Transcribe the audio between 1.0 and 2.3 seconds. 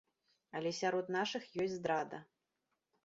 нашых ёсць здрада.